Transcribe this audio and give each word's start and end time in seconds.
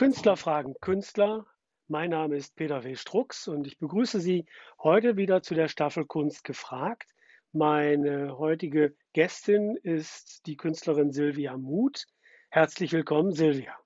Künstler 0.00 0.38
fragen 0.38 0.76
Künstler. 0.80 1.44
Mein 1.86 2.08
Name 2.08 2.36
ist 2.36 2.56
Peter 2.56 2.84
W. 2.84 2.96
Strux 2.96 3.46
und 3.48 3.66
ich 3.66 3.76
begrüße 3.78 4.18
Sie 4.18 4.46
heute 4.82 5.18
wieder 5.18 5.42
zu 5.42 5.54
der 5.54 5.68
Staffel 5.68 6.06
Kunst 6.06 6.42
gefragt. 6.42 7.10
Meine 7.52 8.38
heutige 8.38 8.96
Gästin 9.12 9.76
ist 9.82 10.46
die 10.46 10.56
Künstlerin 10.56 11.12
Silvia 11.12 11.54
Muth. 11.58 12.06
Herzlich 12.48 12.92
willkommen, 12.94 13.32
Silvia. 13.32 13.76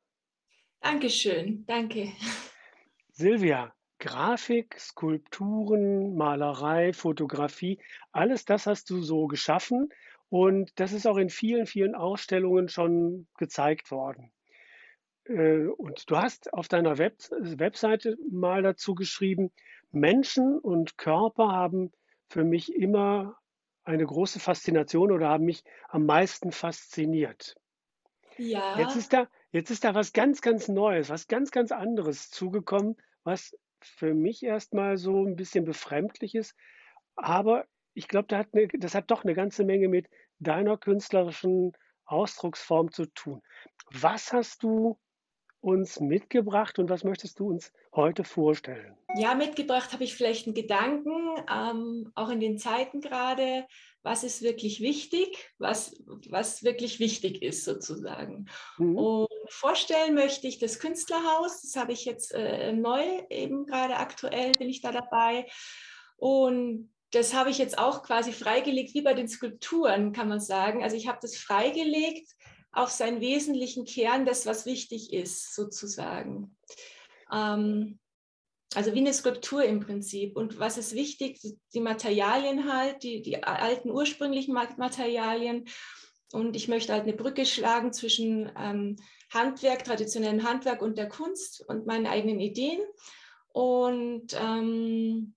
Dankeschön, 0.78 1.66
danke. 1.66 2.12
Silvia, 3.10 3.74
Grafik, 3.98 4.78
Skulpturen, 4.78 6.14
Malerei, 6.14 6.92
Fotografie, 6.92 7.80
alles 8.12 8.44
das 8.44 8.68
hast 8.68 8.88
du 8.88 9.00
so 9.00 9.26
geschaffen 9.26 9.92
und 10.28 10.70
das 10.78 10.92
ist 10.92 11.08
auch 11.08 11.16
in 11.16 11.28
vielen, 11.28 11.66
vielen 11.66 11.96
Ausstellungen 11.96 12.68
schon 12.68 13.26
gezeigt 13.36 13.90
worden. 13.90 14.30
Äh, 15.24 15.66
und 15.66 16.10
du 16.10 16.16
hast 16.16 16.52
auf 16.52 16.68
deiner 16.68 16.98
Web 16.98 17.16
Webseite 17.30 18.16
mal 18.30 18.62
dazu 18.62 18.94
geschrieben, 18.94 19.52
Menschen 19.90 20.58
und 20.58 20.98
Körper 20.98 21.48
haben 21.48 21.92
für 22.28 22.44
mich 22.44 22.74
immer 22.74 23.36
eine 23.84 24.04
große 24.04 24.40
Faszination 24.40 25.12
oder 25.12 25.28
haben 25.28 25.44
mich 25.44 25.62
am 25.88 26.06
meisten 26.06 26.52
fasziniert. 26.52 27.54
Ja. 28.38 28.78
Jetzt 28.78 28.96
ist 28.96 29.12
da, 29.12 29.28
jetzt 29.52 29.70
ist 29.70 29.84
da 29.84 29.94
was 29.94 30.12
ganz, 30.12 30.40
ganz 30.40 30.68
Neues, 30.68 31.10
was 31.10 31.28
ganz, 31.28 31.50
ganz 31.50 31.70
anderes 31.70 32.30
zugekommen, 32.30 32.96
was 33.22 33.56
für 33.80 34.14
mich 34.14 34.42
erstmal 34.42 34.96
so 34.96 35.24
ein 35.24 35.36
bisschen 35.36 35.64
befremdlich 35.64 36.34
ist. 36.34 36.56
Aber 37.14 37.66
ich 37.92 38.08
glaube, 38.08 38.26
da 38.28 38.44
ne, 38.52 38.68
das 38.68 38.94
hat 38.94 39.10
doch 39.10 39.22
eine 39.22 39.34
ganze 39.34 39.64
Menge 39.64 39.88
mit 39.88 40.08
deiner 40.38 40.76
künstlerischen 40.76 41.72
Ausdrucksform 42.06 42.90
zu 42.90 43.06
tun. 43.06 43.40
Was 43.90 44.32
hast 44.32 44.62
du 44.62 44.98
uns 45.64 45.98
mitgebracht 45.98 46.78
und 46.78 46.90
was 46.90 47.04
möchtest 47.04 47.40
du 47.40 47.48
uns 47.48 47.72
heute 47.94 48.22
vorstellen? 48.22 48.96
Ja, 49.16 49.34
mitgebracht 49.34 49.92
habe 49.92 50.04
ich 50.04 50.14
vielleicht 50.14 50.46
einen 50.46 50.54
Gedanken, 50.54 51.42
ähm, 51.50 52.12
auch 52.14 52.28
in 52.28 52.40
den 52.40 52.58
Zeiten 52.58 53.00
gerade, 53.00 53.66
was 54.02 54.24
ist 54.24 54.42
wirklich 54.42 54.80
wichtig, 54.80 55.52
was, 55.58 56.02
was 56.28 56.64
wirklich 56.64 57.00
wichtig 57.00 57.42
ist 57.42 57.64
sozusagen. 57.64 58.46
Mhm. 58.76 58.96
Und 58.96 59.28
vorstellen 59.48 60.14
möchte 60.14 60.46
ich 60.46 60.58
das 60.58 60.78
Künstlerhaus, 60.78 61.62
das 61.62 61.76
habe 61.76 61.92
ich 61.92 62.04
jetzt 62.04 62.34
äh, 62.34 62.72
neu, 62.72 63.02
eben 63.30 63.64
gerade 63.64 63.96
aktuell 63.96 64.52
bin 64.52 64.68
ich 64.68 64.82
da 64.82 64.92
dabei. 64.92 65.46
Und 66.16 66.92
das 67.12 67.32
habe 67.32 67.48
ich 67.48 67.58
jetzt 67.58 67.78
auch 67.78 68.02
quasi 68.02 68.32
freigelegt, 68.32 68.92
wie 68.94 69.02
bei 69.02 69.14
den 69.14 69.28
Skulpturen, 69.28 70.12
kann 70.12 70.28
man 70.28 70.40
sagen. 70.40 70.82
Also 70.82 70.96
ich 70.96 71.08
habe 71.08 71.18
das 71.22 71.36
freigelegt 71.36 72.28
auf 72.76 72.90
seinen 72.90 73.20
wesentlichen 73.20 73.84
Kern, 73.84 74.26
das, 74.26 74.46
was 74.46 74.66
wichtig 74.66 75.12
ist, 75.12 75.54
sozusagen. 75.54 76.56
Ähm, 77.32 77.98
also 78.74 78.92
wie 78.94 78.98
eine 78.98 79.14
Skulptur 79.14 79.64
im 79.64 79.80
Prinzip. 79.80 80.36
Und 80.36 80.58
was 80.58 80.78
ist 80.78 80.94
wichtig? 80.94 81.40
Die 81.72 81.80
Materialien 81.80 82.72
halt, 82.72 83.02
die, 83.02 83.22
die 83.22 83.42
alten 83.42 83.90
ursprünglichen 83.90 84.52
Materialien. 84.52 85.66
Und 86.32 86.56
ich 86.56 86.68
möchte 86.68 86.92
halt 86.92 87.04
eine 87.04 87.12
Brücke 87.12 87.46
schlagen 87.46 87.92
zwischen 87.92 88.50
ähm, 88.58 88.96
Handwerk, 89.30 89.84
traditionellem 89.84 90.42
Handwerk 90.42 90.82
und 90.82 90.98
der 90.98 91.08
Kunst 91.08 91.64
und 91.68 91.86
meinen 91.86 92.06
eigenen 92.06 92.40
Ideen. 92.40 92.80
Und 93.48 94.34
ähm, 94.34 95.34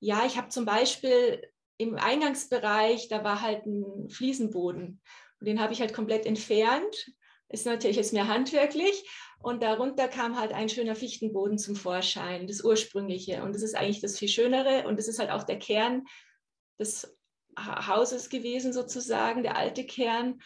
ja, 0.00 0.26
ich 0.26 0.36
habe 0.36 0.48
zum 0.48 0.66
Beispiel 0.66 1.42
im 1.78 1.96
Eingangsbereich, 1.96 3.08
da 3.08 3.24
war 3.24 3.40
halt 3.40 3.64
ein 3.64 4.10
Fliesenboden. 4.10 5.00
Und 5.40 5.46
den 5.46 5.60
habe 5.60 5.72
ich 5.72 5.80
halt 5.80 5.94
komplett 5.94 6.26
entfernt. 6.26 7.12
Ist 7.48 7.66
natürlich 7.66 7.96
jetzt 7.96 8.12
mehr 8.12 8.28
handwerklich. 8.28 9.08
Und 9.42 9.62
darunter 9.62 10.06
kam 10.06 10.38
halt 10.38 10.52
ein 10.52 10.68
schöner 10.68 10.94
Fichtenboden 10.94 11.58
zum 11.58 11.74
Vorschein, 11.74 12.46
das 12.46 12.62
ursprüngliche. 12.62 13.42
Und 13.42 13.54
das 13.54 13.62
ist 13.62 13.74
eigentlich 13.74 14.00
das 14.00 14.18
viel 14.18 14.28
Schönere. 14.28 14.86
Und 14.86 14.98
das 14.98 15.08
ist 15.08 15.18
halt 15.18 15.30
auch 15.30 15.42
der 15.42 15.58
Kern 15.58 16.06
des 16.78 17.16
Hauses 17.58 18.28
gewesen, 18.28 18.72
sozusagen, 18.72 19.42
der 19.42 19.56
alte 19.56 19.84
Kern. 19.84 20.40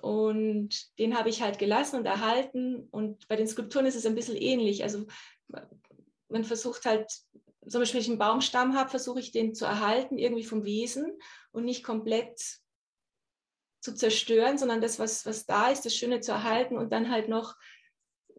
Und 0.00 0.98
den 0.98 1.18
habe 1.18 1.28
ich 1.28 1.42
halt 1.42 1.58
gelassen 1.58 1.96
und 1.96 2.06
erhalten. 2.06 2.88
Und 2.90 3.26
bei 3.28 3.36
den 3.36 3.48
Skulpturen 3.48 3.86
ist 3.86 3.96
es 3.96 4.06
ein 4.06 4.14
bisschen 4.14 4.36
ähnlich. 4.36 4.84
Also 4.84 5.06
man 6.28 6.44
versucht 6.44 6.86
halt, 6.86 7.10
zum 7.66 7.80
Beispiel, 7.80 7.98
wenn 7.98 8.04
ich 8.04 8.08
einen 8.08 8.18
Baumstamm 8.18 8.74
habe, 8.74 8.90
versuche 8.90 9.20
ich 9.20 9.32
den 9.32 9.54
zu 9.54 9.64
erhalten, 9.64 10.18
irgendwie 10.18 10.44
vom 10.44 10.64
Wesen 10.64 11.18
und 11.50 11.64
nicht 11.64 11.84
komplett 11.84 12.60
zu 13.80 13.94
zerstören, 13.94 14.58
sondern 14.58 14.80
das, 14.80 14.98
was, 14.98 15.26
was 15.26 15.46
da 15.46 15.68
ist, 15.70 15.84
das 15.84 15.94
Schöne 15.94 16.20
zu 16.20 16.32
erhalten 16.32 16.76
und 16.76 16.92
dann 16.92 17.10
halt 17.10 17.28
noch 17.28 17.56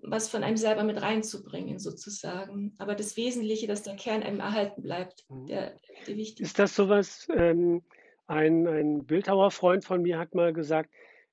was 0.03 0.29
von 0.29 0.43
einem 0.43 0.57
selber 0.57 0.83
mit 0.83 1.01
reinzubringen, 1.01 1.79
sozusagen. 1.79 2.73
Aber 2.77 2.95
das 2.95 3.17
Wesentliche, 3.17 3.67
dass 3.67 3.83
der 3.83 3.95
Kern 3.95 4.23
einem 4.23 4.39
erhalten 4.39 4.81
bleibt, 4.81 5.25
mhm. 5.29 5.45
der, 5.45 5.77
der 6.07 6.17
wichtig 6.17 6.41
ist. 6.45 6.59
das 6.59 6.75
sowas, 6.75 7.27
ähm, 7.35 7.83
ein, 8.27 8.67
ein 8.67 9.05
Bildhauerfreund 9.05 9.85
von 9.85 10.01
mir 10.01 10.17
hat 10.17 10.33
mal 10.33 10.53
gesagt, 10.53 10.89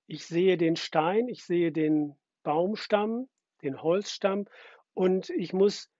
ich 0.06 0.26
sehe 0.26 0.56
den 0.56 0.76
Stein, 0.76 1.28
ich 1.28 1.44
sehe 1.44 1.72
den 1.72 2.14
Baumstamm, 2.42 3.28
den 3.62 3.82
Holzstamm 3.82 4.46
und 4.94 5.30
ich 5.30 5.52
muss 5.52 5.90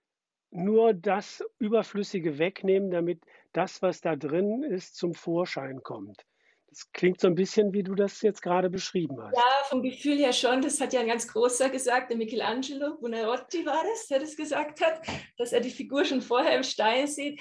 nur 0.50 0.94
das 0.94 1.44
Überflüssige 1.58 2.38
wegnehmen, 2.38 2.91
damit 2.91 3.22
das, 3.52 3.82
was 3.82 4.00
da 4.00 4.16
drin 4.16 4.62
ist, 4.62 4.97
zum 4.97 5.14
Vorschein 5.14 5.82
kommt. 5.82 6.24
Das 6.70 6.92
klingt 6.92 7.20
so 7.20 7.26
ein 7.28 7.34
bisschen, 7.34 7.72
wie 7.72 7.82
du 7.82 7.94
das 7.94 8.20
jetzt 8.20 8.42
gerade 8.42 8.68
beschrieben 8.68 9.16
hast. 9.22 9.34
Ja, 9.34 9.64
vom 9.68 9.82
Gefühl 9.82 10.18
her 10.18 10.32
schon. 10.32 10.60
Das 10.60 10.80
hat 10.80 10.92
ja 10.92 11.00
ein 11.00 11.08
ganz 11.08 11.26
großer 11.26 11.70
gesagt, 11.70 12.10
der 12.10 12.18
Michelangelo 12.18 12.96
Buonarroti 12.98 13.64
war 13.64 13.82
das, 13.90 14.06
der 14.08 14.20
das 14.20 14.36
gesagt 14.36 14.84
hat, 14.84 15.00
dass 15.38 15.52
er 15.52 15.60
die 15.60 15.70
Figur 15.70 16.04
schon 16.04 16.20
vorher 16.20 16.56
im 16.56 16.62
Stein 16.62 17.06
sieht. 17.06 17.40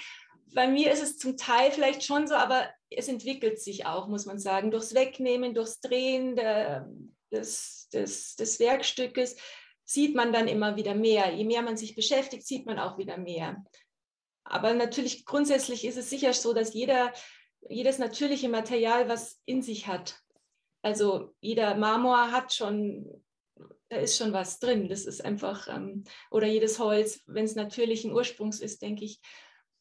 Bei 0.53 0.67
mir 0.67 0.91
ist 0.91 1.03
es 1.03 1.17
zum 1.17 1.35
Teil 1.35 1.71
vielleicht 1.71 2.03
schon 2.03 2.25
so, 2.25 2.35
aber 2.35 2.69
es 2.89 3.09
entwickelt 3.09 3.59
sich 3.59 3.85
auch, 3.85 4.07
muss 4.07 4.25
man 4.25 4.39
sagen, 4.39 4.71
durchs 4.71 4.93
Wegnehmen, 4.93 5.53
durchs 5.53 5.81
Drehen 5.81 6.35
der, 6.37 6.89
des, 7.31 7.89
des, 7.93 8.35
des 8.37 8.59
Werkstückes 8.59 9.35
sieht 9.83 10.15
man 10.15 10.33
dann 10.33 10.47
immer 10.47 10.75
wieder 10.75 10.95
mehr. 10.95 11.33
Je 11.33 11.45
mehr 11.45 11.61
man 11.61 11.77
sich 11.77 11.95
beschäftigt, 11.95 12.45
sieht 12.45 12.65
man 12.65 12.79
auch 12.79 12.97
wieder 12.97 13.17
mehr. 13.17 13.63
Aber 14.43 14.73
natürlich 14.73 15.25
grundsätzlich 15.25 15.85
ist 15.85 15.97
es 15.97 16.09
sicher 16.09 16.33
so, 16.33 16.53
dass 16.53 16.73
jeder 16.73 17.11
jedes 17.69 17.99
natürliche 17.99 18.49
Material, 18.49 19.09
was 19.09 19.41
in 19.45 19.61
sich 19.61 19.87
hat. 19.87 20.21
Also 20.81 21.33
jeder 21.41 21.75
Marmor 21.75 22.31
hat 22.31 22.53
schon, 22.53 23.23
da 23.89 23.97
ist 23.97 24.17
schon 24.17 24.33
was 24.33 24.59
drin. 24.59 24.87
Das 24.87 25.05
ist 25.05 25.23
einfach, 25.23 25.67
ähm, 25.67 26.03
oder 26.31 26.47
jedes 26.47 26.79
Holz, 26.79 27.23
wenn 27.25 27.45
es 27.45 27.55
natürlichen 27.55 28.13
Ursprungs 28.13 28.59
ist, 28.59 28.81
denke 28.81 29.05
ich, 29.05 29.19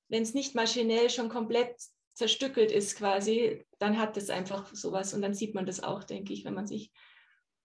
wenn 0.09 0.23
es 0.23 0.35
nicht 0.35 0.55
maschinell 0.55 1.11
schon 1.11 1.29
komplett 1.29 1.77
zerstückelt 2.15 2.73
ist 2.73 2.97
quasi, 2.97 3.67
dann 3.79 3.99
hat 3.99 4.17
es 4.17 4.31
einfach 4.31 4.75
sowas 4.75 5.13
und 5.13 5.21
dann 5.21 5.35
sieht 5.35 5.55
man 5.55 5.67
das 5.67 5.83
auch, 5.83 6.03
denke 6.03 6.33
ich, 6.33 6.45
wenn 6.45 6.55
man 6.55 6.67
sich 6.67 6.91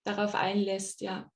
darauf 0.03 0.35
einlässt, 0.35 1.01
ja. 1.01 1.31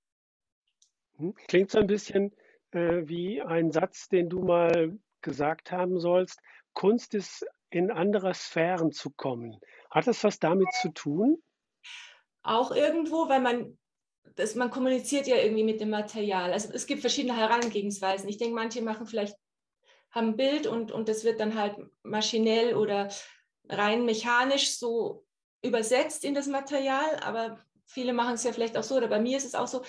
Hm, 1.18 1.34
klingt 1.48 1.72
so 1.72 1.80
ein 1.80 1.88
bisschen 1.88 2.36
äh, 2.72 3.08
wie 3.08 3.42
ein 3.42 3.72
Satz, 3.72 4.10
den 4.10 4.30
du 4.30 4.40
mal 4.40 4.98
gesagt 5.22 5.72
haben 5.72 6.00
sollst. 6.00 6.40
Kunst 6.74 7.14
ist 7.16 7.46
in 7.76 7.92
andere 7.92 8.34
Sphären 8.34 8.94
zu 8.94 9.10
kommen. 9.10 9.60
Hat 9.92 10.08
das 10.08 10.24
was 10.24 10.40
damit 10.40 10.72
zu 10.82 10.94
tun? 10.94 11.44
Auch 12.42 12.72
irgendwo, 12.72 13.28
weil 13.28 13.42
man, 13.42 13.78
das, 14.36 14.56
man 14.56 14.72
kommuniziert 14.72 15.28
ja 15.28 15.36
irgendwie 15.36 15.66
mit 15.66 15.82
dem 15.82 15.90
Material. 15.90 16.54
Also 16.54 16.72
es 16.72 16.88
gibt 16.88 17.02
verschiedene 17.02 17.36
Herangehensweisen. 17.36 18.30
Ich 18.30 18.38
denke, 18.38 18.56
manche 18.56 18.82
machen 18.82 19.08
vielleicht, 19.08 19.36
haben 20.10 20.30
ein 20.30 20.38
Bild 20.38 20.68
und, 20.68 20.94
und 20.94 21.10
das 21.10 21.26
wird 21.26 21.42
dann 21.42 21.60
halt 21.60 21.76
maschinell 22.02 22.76
oder 22.76 23.10
rein 23.68 24.06
mechanisch 24.06 24.78
so 24.78 25.26
übersetzt 25.62 26.24
in 26.24 26.34
das 26.34 26.48
Material, 26.48 27.20
aber 27.24 27.60
viele 27.88 28.14
machen 28.14 28.36
es 28.36 28.44
ja 28.44 28.54
vielleicht 28.54 28.78
auch 28.78 28.84
so, 28.84 28.96
oder 28.96 29.10
bei 29.10 29.20
mir 29.20 29.38
ist 29.38 29.46
es 29.46 29.56
auch 29.56 29.68
so, 29.68 29.82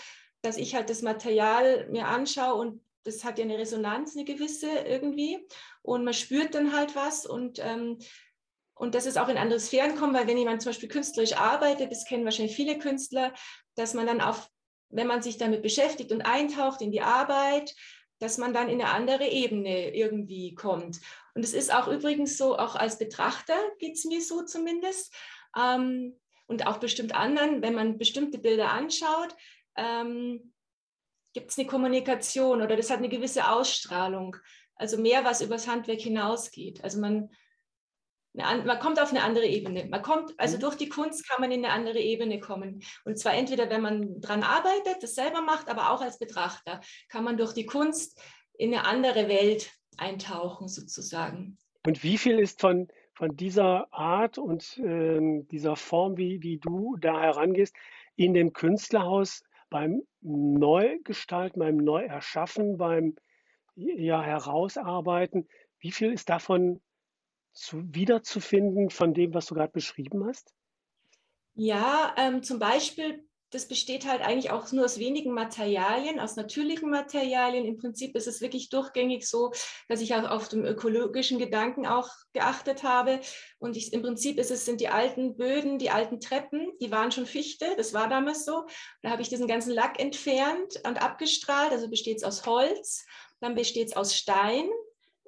dass 0.42 0.56
ich 0.56 0.74
halt 0.74 0.90
das 0.90 1.02
Material 1.02 1.88
mir 1.88 2.08
anschaue 2.08 2.54
und 2.54 2.80
das 3.06 3.24
hat 3.24 3.38
ja 3.38 3.44
eine 3.44 3.58
Resonanz, 3.58 4.16
eine 4.16 4.24
gewisse 4.24 4.70
irgendwie. 4.70 5.38
Und 5.82 6.04
man 6.04 6.14
spürt 6.14 6.54
dann 6.54 6.76
halt 6.76 6.96
was 6.96 7.26
und, 7.26 7.58
ähm, 7.62 7.98
und 8.74 8.94
dass 8.94 9.06
es 9.06 9.16
auch 9.16 9.28
in 9.28 9.38
andere 9.38 9.60
Sphären 9.60 9.96
kommt, 9.96 10.14
weil 10.14 10.26
wenn 10.26 10.38
jemand 10.38 10.62
zum 10.62 10.70
Beispiel 10.70 10.88
künstlerisch 10.88 11.34
arbeitet, 11.34 11.90
das 11.90 12.04
kennen 12.04 12.24
wahrscheinlich 12.24 12.56
viele 12.56 12.78
Künstler, 12.78 13.32
dass 13.74 13.94
man 13.94 14.06
dann 14.06 14.20
auf, 14.20 14.50
wenn 14.90 15.06
man 15.06 15.22
sich 15.22 15.38
damit 15.38 15.62
beschäftigt 15.62 16.12
und 16.12 16.22
eintaucht 16.22 16.82
in 16.82 16.92
die 16.92 17.00
Arbeit, 17.00 17.74
dass 18.18 18.38
man 18.38 18.52
dann 18.52 18.68
in 18.68 18.80
eine 18.80 18.90
andere 18.90 19.26
Ebene 19.28 19.94
irgendwie 19.94 20.54
kommt. 20.54 21.00
Und 21.34 21.44
es 21.44 21.52
ist 21.52 21.72
auch 21.72 21.86
übrigens 21.88 22.36
so, 22.38 22.58
auch 22.58 22.74
als 22.74 22.98
Betrachter 22.98 23.56
geht 23.78 23.94
es 23.94 24.04
mir 24.04 24.22
so 24.22 24.42
zumindest. 24.42 25.14
Ähm, 25.56 26.18
und 26.46 26.66
auch 26.66 26.78
bestimmt 26.78 27.14
anderen, 27.14 27.60
wenn 27.62 27.74
man 27.74 27.98
bestimmte 27.98 28.38
Bilder 28.38 28.72
anschaut, 28.72 29.34
ähm, 29.76 30.52
gibt 31.36 31.50
es 31.50 31.58
eine 31.58 31.66
Kommunikation 31.66 32.62
oder 32.62 32.76
das 32.76 32.88
hat 32.88 32.96
eine 32.96 33.10
gewisse 33.10 33.50
Ausstrahlung. 33.50 34.36
Also 34.74 34.96
mehr, 34.96 35.22
was 35.22 35.42
übers 35.42 35.68
Handwerk 35.68 36.00
hinausgeht. 36.00 36.82
Also 36.82 36.98
man, 36.98 37.28
man 38.32 38.78
kommt 38.78 38.98
auf 38.98 39.10
eine 39.10 39.22
andere 39.22 39.44
Ebene. 39.44 39.84
Man 39.84 40.00
kommt, 40.00 40.32
also 40.38 40.56
mhm. 40.56 40.60
durch 40.62 40.76
die 40.76 40.88
Kunst 40.88 41.28
kann 41.28 41.42
man 41.42 41.52
in 41.52 41.62
eine 41.62 41.74
andere 41.74 41.98
Ebene 41.98 42.40
kommen. 42.40 42.82
Und 43.04 43.18
zwar 43.18 43.34
entweder, 43.34 43.68
wenn 43.68 43.82
man 43.82 44.18
dran 44.22 44.42
arbeitet, 44.42 45.02
das 45.02 45.14
selber 45.14 45.42
macht, 45.42 45.68
aber 45.68 45.90
auch 45.90 46.00
als 46.00 46.18
Betrachter 46.18 46.80
kann 47.10 47.22
man 47.22 47.36
durch 47.36 47.52
die 47.52 47.66
Kunst 47.66 48.18
in 48.54 48.72
eine 48.72 48.86
andere 48.86 49.28
Welt 49.28 49.70
eintauchen, 49.98 50.68
sozusagen. 50.68 51.58
Und 51.84 52.02
wie 52.02 52.16
viel 52.16 52.38
ist 52.38 52.62
von, 52.62 52.88
von 53.12 53.36
dieser 53.36 53.92
Art 53.92 54.38
und 54.38 54.78
äh, 54.78 55.42
dieser 55.50 55.76
Form, 55.76 56.16
wie, 56.16 56.42
wie 56.42 56.56
du 56.56 56.96
da 56.98 57.20
herangehst, 57.20 57.76
in 58.14 58.32
dem 58.32 58.54
Künstlerhaus 58.54 59.42
beim 59.68 60.02
Neugestalten, 60.26 61.60
beim 61.60 61.76
Neuerschaffen, 61.76 62.78
beim 62.78 63.16
ja, 63.76 64.22
Herausarbeiten, 64.22 65.48
wie 65.78 65.92
viel 65.92 66.12
ist 66.12 66.28
davon 66.28 66.80
zu, 67.52 67.82
wiederzufinden 67.94 68.90
von 68.90 69.14
dem, 69.14 69.34
was 69.34 69.46
du 69.46 69.54
gerade 69.54 69.72
beschrieben 69.72 70.26
hast? 70.26 70.52
Ja, 71.54 72.14
ähm, 72.18 72.42
zum 72.42 72.58
Beispiel, 72.58 73.26
das 73.50 73.68
besteht 73.68 74.06
halt 74.06 74.22
eigentlich 74.22 74.50
auch 74.50 74.70
nur 74.72 74.84
aus 74.84 74.98
wenigen 74.98 75.32
Materialien, 75.32 76.18
aus 76.18 76.36
natürlichen 76.36 76.90
Materialien. 76.90 77.64
Im 77.64 77.76
Prinzip 77.76 78.16
ist 78.16 78.26
es 78.26 78.40
wirklich 78.40 78.70
durchgängig 78.70 79.28
so, 79.28 79.52
dass 79.88 80.00
ich 80.00 80.14
auch 80.14 80.28
auf 80.28 80.48
den 80.48 80.64
ökologischen 80.64 81.38
Gedanken 81.38 81.86
auch 81.86 82.08
geachtet 82.32 82.82
habe. 82.82 83.20
Und 83.58 83.76
ich, 83.76 83.92
im 83.92 84.02
Prinzip 84.02 84.38
ist 84.38 84.50
es, 84.50 84.64
sind 84.64 84.80
die 84.80 84.88
alten 84.88 85.36
Böden, 85.36 85.78
die 85.78 85.90
alten 85.90 86.20
Treppen, 86.20 86.72
die 86.80 86.90
waren 86.90 87.12
schon 87.12 87.26
Fichte, 87.26 87.66
das 87.76 87.94
war 87.94 88.08
damals 88.08 88.44
so. 88.44 88.66
Da 89.02 89.10
habe 89.10 89.22
ich 89.22 89.28
diesen 89.28 89.46
ganzen 89.46 89.72
Lack 89.72 90.00
entfernt 90.00 90.80
und 90.84 91.00
abgestrahlt, 91.00 91.70
also 91.70 91.88
besteht 91.88 92.18
es 92.18 92.24
aus 92.24 92.46
Holz, 92.46 93.04
dann 93.40 93.54
besteht 93.54 93.88
es 93.88 93.96
aus 93.96 94.16
Stein, 94.16 94.68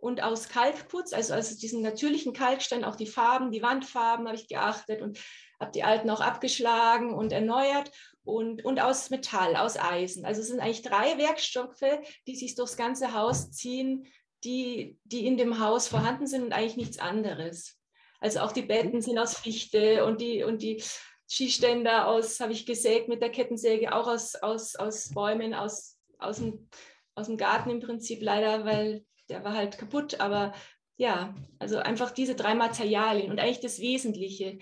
und 0.01 0.23
aus 0.23 0.49
Kalkputz, 0.49 1.13
also 1.13 1.35
aus 1.35 1.57
diesen 1.57 1.83
natürlichen 1.83 2.33
Kalkstein, 2.33 2.85
auch 2.85 2.97
die 2.97 3.07
Farben, 3.07 3.51
die 3.51 3.63
Wandfarben 3.63 4.27
habe 4.27 4.37
ich 4.37 4.49
geachtet 4.49 5.03
und 5.03 5.19
habe 5.61 5.73
die 5.73 5.83
alten 5.83 6.11
auch 6.11 6.21
abgeschlagen 6.21 7.15
und 7.15 7.33
erneuert 7.33 7.91
und, 8.25 8.65
und 8.65 8.81
aus 8.81 9.11
Metall, 9.11 9.57
aus 9.57 9.77
Eisen. 9.77 10.25
Also 10.25 10.41
es 10.41 10.49
sind 10.49 10.61
eigentlich 10.61 10.83
drei 10.83 11.19
Werkstoffe, 11.19 12.01
die 12.27 12.37
sich 12.37 12.55
durchs 12.55 12.77
ganze 12.77 13.15
Haus 13.15 13.51
ziehen, 13.51 14.07
die, 14.45 14.99
die 15.05 15.27
in 15.27 15.37
dem 15.37 15.59
Haus 15.59 15.89
vorhanden 15.89 16.27
sind 16.27 16.45
und 16.45 16.53
eigentlich 16.53 16.77
nichts 16.77 16.99
anderes. 16.99 17.77
Also 18.21 18.41
auch 18.41 18.53
die 18.53 18.63
Betten 18.63 19.01
sind 19.01 19.19
aus 19.19 19.37
Fichte 19.37 20.05
und 20.05 20.21
die, 20.21 20.45
und 20.45 20.63
die 20.63 20.83
Skiständer 21.29 22.09
aus, 22.09 22.41
habe 22.41 22.53
ich 22.53 22.67
gesägt 22.67 23.09
mit 23.09 23.21
der 23.21 23.31
Kettensäge, 23.31 23.95
auch 23.95 24.07
aus, 24.07 24.35
aus, 24.35 24.77
aus 24.77 25.11
Bäumen, 25.13 25.55
aus, 25.55 25.99
aus, 26.19 26.39
dem, 26.39 26.69
aus 27.15 27.27
dem 27.27 27.37
Garten 27.37 27.71
im 27.71 27.81
Prinzip 27.81 28.23
leider, 28.23 28.65
weil 28.65 29.05
der 29.29 29.45
war 29.45 29.55
halt 29.55 29.79
kaputt, 29.79 30.21
aber 30.21 30.53
ja, 30.97 31.35
also 31.59 31.79
einfach 31.79 32.11
diese 32.11 32.35
drei 32.35 32.55
Materialien 32.55 33.31
und 33.31 33.39
eigentlich 33.39 33.61
das 33.61 33.79
Wesentliche. 33.81 34.59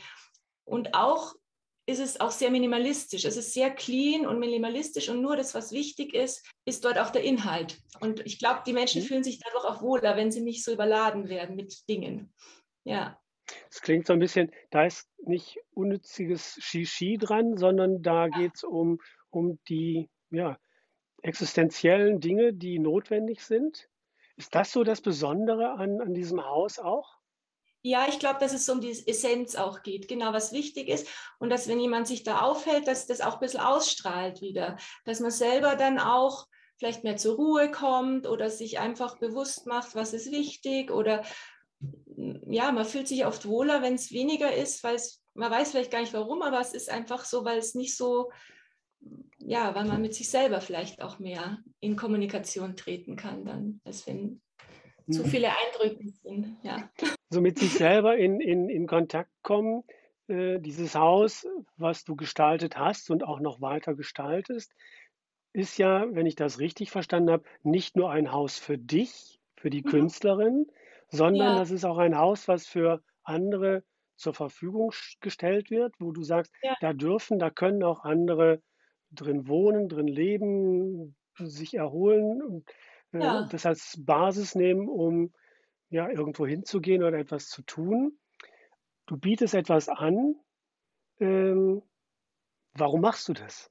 Und 0.65 0.95
auch 0.95 1.35
ist 1.87 2.01
es 2.01 2.21
auch 2.21 2.33
sehr 2.33 2.51
minimalistisch. 2.51 3.25
Es 3.25 3.37
ist 3.37 3.55
sehr 3.55 3.71
clean 3.71 4.27
und 4.27 4.41
minimalistisch 4.41 5.09
und 5.09 5.23
nur 5.23 5.37
das, 5.37 5.55
was 5.55 5.73
wichtig 5.73 6.15
ist, 6.15 6.45
ist 6.65 6.85
dort 6.85 6.99
auch 6.99 7.11
der 7.11 7.23
Inhalt. 7.23 7.79
Und 8.01 8.27
ich 8.27 8.39
glaube, 8.39 8.63
die 8.67 8.73
Menschen 8.73 9.03
mhm. 9.03 9.07
fühlen 9.07 9.25
sich 9.25 9.39
dadurch 9.39 9.65
auch 9.65 9.83
wohler, 9.83 10.17
wenn 10.17 10.33
sie 10.33 10.43
nicht 10.43 10.65
so 10.65 10.73
überladen 10.73 11.29
werden 11.29 11.55
mit 11.55 11.89
Dingen. 11.89 12.35
Ja. 12.85 13.19
Es 13.71 13.81
klingt 13.81 14.07
so 14.07 14.13
ein 14.13 14.19
bisschen, 14.19 14.51
da 14.71 14.85
ist 14.85 15.09
nicht 15.25 15.59
unnütziges 15.71 16.59
Shishi 16.61 17.17
dran, 17.17 17.57
sondern 17.57 18.03
da 18.03 18.27
ja. 18.27 18.37
geht 18.37 18.57
es 18.57 18.65
um, 18.65 19.01
um 19.31 19.61
die 19.69 20.11
ja, 20.31 20.59
existenziellen 21.23 22.21
Dinge, 22.21 22.53
die 22.53 22.81
notwendig 22.81 23.45
sind. 23.45 23.89
Ist 24.37 24.55
das 24.55 24.73
so 24.73 24.85
das 24.85 25.01
Besondere 25.01 25.73
an, 25.73 26.01
an 26.01 26.15
diesem 26.15 26.45
Haus 26.45 26.79
auch? 26.79 27.17
Ja, 27.83 28.07
ich 28.09 28.19
glaube, 28.19 28.41
dass 28.41 28.53
es 28.53 28.69
um 28.69 28.81
die 28.81 28.91
Essenz 28.91 29.55
auch 29.55 29.83
geht, 29.83 30.09
genau 30.09 30.33
was 30.33 30.53
wichtig 30.53 30.89
ist. 30.89 31.09
Und 31.39 31.51
dass, 31.51 31.69
wenn 31.69 31.79
jemand 31.79 32.09
sich 32.09 32.25
da 32.25 32.41
aufhält, 32.41 32.89
dass 32.89 33.07
das 33.07 33.21
auch 33.21 33.35
ein 33.35 33.41
bisschen 33.41 33.61
ausstrahlt 33.61 34.41
wieder. 34.41 34.77
Dass 35.05 35.21
man 35.21 35.31
selber 35.31 35.77
dann 35.77 35.99
auch 35.99 36.47
vielleicht 36.79 37.05
mehr 37.05 37.17
zur 37.17 37.37
Ruhe 37.37 37.71
kommt 37.71 38.27
oder 38.27 38.51
sich 38.51 38.79
einfach 38.79 39.19
bewusst 39.19 39.67
macht, 39.67 39.95
was 39.95 40.13
ist 40.13 40.31
wichtig. 40.31 40.91
Oder 40.91 41.23
ja, 42.49 42.73
man 42.73 42.85
fühlt 42.85 43.09
sich 43.09 43.25
oft 43.25 43.47
wohler, 43.47 43.83
wenn 43.83 43.95
es 43.95 44.11
weniger 44.11 44.55
ist, 44.55 44.83
weil 44.83 45.01
man 45.35 45.51
weiß 45.51 45.71
vielleicht 45.71 45.91
gar 45.91 46.01
nicht 46.01 46.15
warum, 46.15 46.43
aber 46.43 46.61
es 46.61 46.73
ist 46.73 46.91
einfach 46.91 47.25
so, 47.25 47.45
weil 47.45 47.59
es 47.59 47.75
nicht 47.75 47.97
so 47.97 48.31
ja, 49.47 49.75
weil 49.75 49.87
man 49.87 50.03
mit 50.03 50.15
sich 50.15 50.29
selber 50.29 50.61
vielleicht 50.61 51.03
auch 51.03 51.19
mehr 51.19 51.59
in 51.81 51.97
Kommunikation 51.97 52.77
treten 52.77 53.17
kann, 53.17 53.45
dann, 53.45 53.81
als 53.85 54.07
wenn 54.07 54.41
mhm. 55.07 55.13
zu 55.13 55.25
viele 55.25 55.49
Eindrücke 55.49 56.09
sind. 56.23 56.57
Ja. 56.63 56.91
So 57.31 57.41
mit 57.41 57.59
sich 57.59 57.73
selber 57.73 58.17
in, 58.17 58.41
in, 58.41 58.69
in 58.69 58.87
Kontakt 58.87 59.31
kommen. 59.43 59.85
Äh, 60.27 60.59
dieses 60.59 60.97
Haus, 60.97 61.47
was 61.77 62.05
du 62.05 62.17
gestaltet 62.17 62.77
hast 62.77 63.11
und 63.11 63.23
auch 63.23 63.39
noch 63.39 63.61
weiter 63.61 63.95
gestaltest, 63.95 64.73
ist 65.53 65.79
ja, 65.79 66.07
wenn 66.11 66.27
ich 66.27 66.35
das 66.35 66.59
richtig 66.59 66.91
verstanden 66.91 67.31
habe, 67.31 67.45
nicht 67.63 67.97
nur 67.97 68.11
ein 68.11 68.33
Haus 68.33 68.59
für 68.59 68.79
dich, 68.79 69.39
für 69.57 69.71
die 69.71 69.83
mhm. 69.83 69.91
Künstlerin, 69.91 70.67
sondern 71.09 71.55
ja. 71.55 71.59
das 71.59 71.71
ist 71.71 71.85
auch 71.85 71.99
ein 71.99 72.19
Haus, 72.19 72.49
was 72.49 72.67
für 72.67 73.01
andere 73.23 73.85
zur 74.17 74.35
Verfügung 74.35 74.93
gestellt 75.21 75.71
wird, 75.71 75.95
wo 76.01 76.11
du 76.11 76.25
sagst, 76.25 76.53
ja. 76.63 76.75
da 76.81 76.93
dürfen, 76.93 77.39
da 77.39 77.51
können 77.51 77.85
auch 77.85 78.03
andere 78.03 78.61
drin 79.11 79.49
wohnen, 79.49 79.89
drin 79.89 80.09
leben, 80.09 81.17
sich 81.39 81.75
erholen 81.75 82.43
und 82.43 82.69
äh, 83.13 83.21
ja. 83.21 83.49
das 83.51 83.67
als 83.67 83.97
Basis 84.05 84.55
nehmen, 84.55 84.89
um 84.89 85.33
ja 85.91 86.09
irgendwo 86.09 86.47
hinzugehen 86.47 87.03
oder 87.03 87.19
etwas 87.19 87.49
zu 87.49 87.63
tun. 87.63 88.19
Du 89.07 89.17
bietest 89.17 89.55
etwas 89.55 89.89
an. 89.89 90.35
Ähm, 91.21 91.83
warum 92.75 93.01
machst 93.01 93.29
du 93.29 93.33
das? 93.33 93.71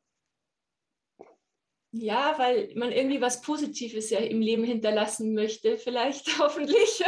Ja, 1.98 2.36
weil 2.38 2.74
man 2.76 2.92
irgendwie 2.92 3.22
was 3.22 3.42
Positives 3.42 4.10
ja 4.10 4.20
im 4.20 4.42
Leben 4.42 4.66
hinterlassen 4.66 5.34
möchte, 5.34 5.78
vielleicht 5.78 6.28
hoffentlich. 6.40 7.04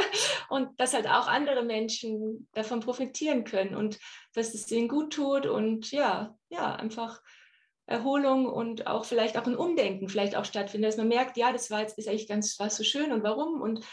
Und 0.49 0.79
dass 0.79 0.93
halt 0.93 1.07
auch 1.07 1.27
andere 1.27 1.63
Menschen 1.63 2.47
davon 2.53 2.79
profitieren 2.79 3.43
können 3.43 3.75
und 3.75 3.99
dass 4.33 4.53
es 4.53 4.71
ihnen 4.71 4.87
gut 4.87 5.13
tut 5.13 5.45
und 5.45 5.91
ja, 5.91 6.37
ja, 6.49 6.75
einfach 6.75 7.21
Erholung 7.87 8.45
und 8.45 8.85
auch 8.85 9.05
vielleicht 9.05 9.37
auch 9.37 9.47
ein 9.47 9.55
Umdenken 9.55 10.09
vielleicht 10.09 10.35
auch 10.35 10.45
stattfindet, 10.45 10.89
dass 10.89 10.97
man 10.97 11.07
merkt, 11.07 11.37
ja, 11.37 11.53
das 11.53 11.71
war 11.71 11.81
jetzt 11.81 11.97
ist 11.97 12.07
eigentlich 12.07 12.27
ganz 12.27 12.59
was 12.59 12.75
so 12.75 12.83
schön 12.83 13.11
und 13.11 13.23
warum 13.23 13.61
und 13.61 13.83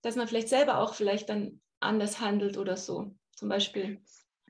dass 0.00 0.16
man 0.16 0.26
vielleicht 0.26 0.48
selber 0.48 0.78
auch 0.78 0.94
vielleicht 0.94 1.28
dann 1.28 1.60
anders 1.78 2.20
handelt 2.20 2.56
oder 2.56 2.76
so, 2.76 3.14
zum 3.36 3.48
Beispiel. 3.48 4.00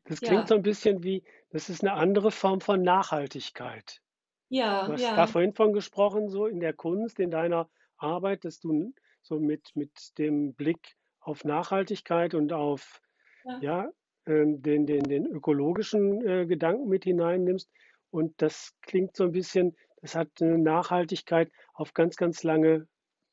Das 0.04 0.20
klingt 0.20 0.42
ja. 0.42 0.46
so 0.46 0.54
ein 0.54 0.62
bisschen 0.62 1.02
wie, 1.02 1.24
das 1.50 1.68
ist 1.68 1.82
eine 1.82 1.94
andere 1.94 2.30
Form 2.30 2.60
von 2.60 2.82
Nachhaltigkeit. 2.82 4.00
Ja, 4.48 4.86
du 4.86 4.92
hast 4.92 5.02
ja. 5.02 5.16
da 5.16 5.26
vorhin 5.26 5.52
von 5.52 5.72
gesprochen, 5.72 6.28
so 6.28 6.46
in 6.46 6.60
der 6.60 6.72
Kunst, 6.72 7.18
in 7.18 7.30
deiner 7.30 7.68
Arbeit, 7.96 8.44
dass 8.44 8.60
du 8.60 8.92
so 9.22 9.40
mit, 9.40 9.74
mit 9.74 10.18
dem 10.18 10.54
Blick 10.54 10.96
auf 11.20 11.44
Nachhaltigkeit 11.44 12.34
und 12.34 12.52
auf 12.52 13.00
ja. 13.44 13.58
ja 13.60 13.92
ähm, 14.26 14.62
den, 14.62 14.86
den, 14.86 15.04
den 15.04 15.26
ökologischen 15.26 16.26
äh, 16.26 16.46
Gedanken 16.46 16.88
mit 16.88 17.04
hineinnimmst. 17.04 17.70
Und 18.12 18.40
das 18.42 18.74
klingt 18.82 19.16
so 19.16 19.24
ein 19.24 19.32
bisschen, 19.32 19.74
das 20.02 20.14
hat 20.14 20.28
eine 20.40 20.58
Nachhaltigkeit 20.58 21.50
auf 21.72 21.94
ganz, 21.94 22.16
ganz 22.16 22.42
lange 22.42 22.86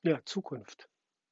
ja, 0.03 0.19
Zukunft. 0.24 0.88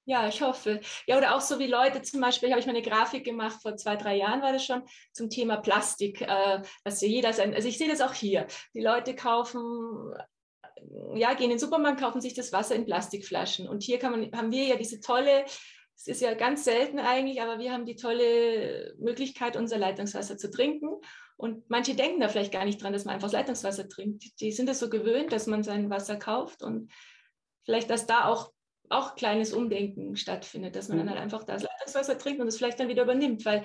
Ja, 0.05 0.27
ich 0.27 0.41
hoffe. 0.41 0.81
Ja, 1.05 1.17
oder 1.17 1.35
auch 1.35 1.41
so 1.41 1.59
wie 1.59 1.67
Leute, 1.67 2.01
zum 2.01 2.21
Beispiel 2.21 2.49
habe 2.49 2.59
ich 2.59 2.65
mal 2.65 2.75
eine 2.75 2.81
Grafik 2.81 3.25
gemacht, 3.25 3.61
vor 3.61 3.75
zwei, 3.75 3.95
drei 3.95 4.15
Jahren 4.15 4.41
war 4.41 4.53
das 4.53 4.65
schon, 4.65 4.83
zum 5.11 5.29
Thema 5.29 5.57
Plastik, 5.57 6.21
äh, 6.21 6.61
dass 6.83 7.01
jeder 7.01 7.33
sein, 7.33 7.53
also 7.53 7.67
ich 7.67 7.77
sehe 7.77 7.89
das 7.89 8.01
auch 8.01 8.13
hier. 8.13 8.47
Die 8.73 8.81
Leute 8.81 9.15
kaufen, 9.15 10.13
ja, 11.13 11.33
gehen 11.33 11.45
in 11.45 11.51
den 11.51 11.59
Supermarkt, 11.59 11.99
kaufen 11.99 12.21
sich 12.21 12.33
das 12.33 12.51
Wasser 12.53 12.75
in 12.75 12.85
Plastikflaschen. 12.85 13.67
Und 13.67 13.83
hier 13.83 14.01
man, 14.09 14.31
haben 14.33 14.51
wir 14.51 14.65
ja 14.65 14.75
diese 14.75 14.99
tolle, 14.99 15.45
es 15.95 16.07
ist 16.07 16.21
ja 16.21 16.33
ganz 16.35 16.63
selten 16.63 16.99
eigentlich, 16.99 17.41
aber 17.41 17.59
wir 17.59 17.71
haben 17.71 17.85
die 17.85 17.95
tolle 17.95 18.95
Möglichkeit, 18.99 19.55
unser 19.55 19.77
Leitungswasser 19.77 20.37
zu 20.37 20.49
trinken. 20.49 20.89
Und 21.37 21.69
manche 21.69 21.95
denken 21.95 22.19
da 22.19 22.29
vielleicht 22.29 22.51
gar 22.51 22.65
nicht 22.65 22.81
dran, 22.81 22.93
dass 22.93 23.05
man 23.05 23.15
einfach 23.15 23.31
Leitungswasser 23.31 23.87
trinkt. 23.87 24.41
Die 24.41 24.51
sind 24.51 24.67
es 24.69 24.79
so 24.79 24.89
gewöhnt, 24.89 25.31
dass 25.31 25.45
man 25.45 25.63
sein 25.63 25.89
Wasser 25.89 26.17
kauft 26.17 26.63
und 26.63 26.91
vielleicht, 27.63 27.91
dass 27.91 28.07
da 28.07 28.25
auch, 28.25 28.51
auch 28.89 29.15
kleines 29.15 29.53
Umdenken 29.53 30.15
stattfindet, 30.15 30.75
dass 30.75 30.89
man 30.89 30.97
dann 30.97 31.05
mhm. 31.05 31.11
halt 31.11 31.21
einfach 31.21 31.43
das 31.43 31.61
Leitungswasser 31.61 32.17
trinkt 32.17 32.41
und 32.41 32.47
es 32.47 32.57
vielleicht 32.57 32.79
dann 32.79 32.87
wieder 32.87 33.03
übernimmt, 33.03 33.45
weil 33.45 33.63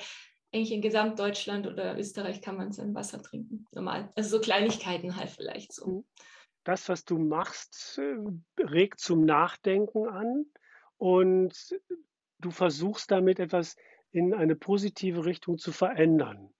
eigentlich 0.52 0.72
in 0.72 0.82
Gesamtdeutschland 0.82 1.66
oder 1.66 1.98
Österreich 1.98 2.42
kann 2.42 2.58
man 2.58 2.72
sein 2.72 2.94
Wasser 2.94 3.22
trinken, 3.22 3.64
normal. 3.72 4.10
Also 4.16 4.36
so 4.36 4.40
Kleinigkeiten 4.42 5.16
halt 5.16 5.30
vielleicht 5.30 5.72
so. 5.72 5.86
Mhm. 5.86 6.04
Das, 6.64 6.88
was 6.90 7.06
du 7.06 7.18
machst, 7.18 7.98
äh, 7.98 8.62
regt 8.62 9.00
zum 9.00 9.24
Nachdenken 9.24 10.06
an 10.06 10.44
und 10.98 11.74
du 12.38 12.50
versuchst 12.50 13.10
damit 13.10 13.40
etwas 13.40 13.76
in 14.10 14.34
eine 14.34 14.56
positive 14.56 15.24
Richtung 15.24 15.56
zu 15.56 15.72
verändern 15.72 16.52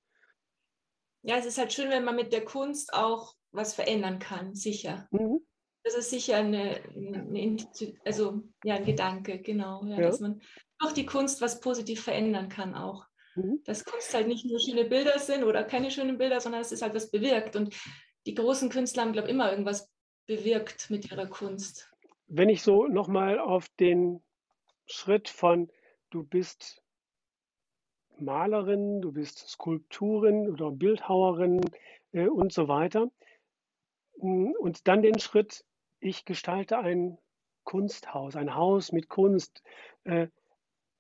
ja, 1.22 1.36
es 1.36 1.46
ist 1.46 1.58
halt 1.58 1.72
schön, 1.72 1.90
wenn 1.90 2.04
man 2.04 2.16
mit 2.16 2.32
der 2.32 2.44
Kunst 2.44 2.92
auch 2.94 3.34
was 3.52 3.74
verändern 3.74 4.18
kann, 4.18 4.54
sicher. 4.54 5.08
Mhm. 5.10 5.40
Das 5.84 5.94
ist 5.94 6.10
sicher 6.10 6.36
eine, 6.36 6.80
eine, 6.94 7.56
also 8.04 8.42
ja, 8.64 8.76
ein 8.76 8.84
Gedanke, 8.84 9.38
genau, 9.40 9.84
ja, 9.84 9.96
ja. 9.96 10.02
dass 10.02 10.20
man 10.20 10.40
durch 10.78 10.92
die 10.92 11.06
Kunst 11.06 11.40
was 11.40 11.60
positiv 11.60 12.02
verändern 12.02 12.48
kann 12.48 12.74
auch. 12.74 13.06
Mhm. 13.34 13.62
Dass 13.64 13.84
Kunst 13.84 14.12
halt 14.14 14.28
nicht 14.28 14.44
nur 14.44 14.60
schöne 14.60 14.84
Bilder 14.84 15.18
sind 15.18 15.44
oder 15.44 15.64
keine 15.64 15.90
schönen 15.90 16.18
Bilder, 16.18 16.40
sondern 16.40 16.60
dass 16.60 16.72
es 16.72 16.82
halt 16.82 16.94
was 16.94 17.10
bewirkt. 17.10 17.56
Und 17.56 17.74
die 18.26 18.34
großen 18.34 18.68
Künstler 18.68 19.02
haben, 19.02 19.12
glaube 19.12 19.28
ich, 19.28 19.34
immer 19.34 19.50
irgendwas 19.50 19.90
bewirkt 20.26 20.90
mit 20.90 21.10
ihrer 21.10 21.26
Kunst. 21.26 21.90
Wenn 22.26 22.48
ich 22.48 22.62
so 22.62 22.86
nochmal 22.86 23.38
auf 23.38 23.68
den 23.80 24.22
Schritt 24.86 25.28
von 25.28 25.70
du 26.10 26.22
bist 26.22 26.81
Malerin, 28.24 29.00
du 29.00 29.12
bist 29.12 29.48
Skulpturin 29.48 30.48
oder 30.48 30.70
Bildhauerin 30.70 31.60
äh, 32.12 32.26
und 32.26 32.52
so 32.52 32.68
weiter. 32.68 33.10
Hm, 34.20 34.54
und 34.58 34.88
dann 34.88 35.02
den 35.02 35.18
Schritt, 35.18 35.64
ich 36.00 36.24
gestalte 36.24 36.78
ein 36.78 37.18
Kunsthaus, 37.64 38.36
ein 38.36 38.54
Haus 38.54 38.92
mit 38.92 39.08
Kunst. 39.08 39.62
Äh, 40.04 40.28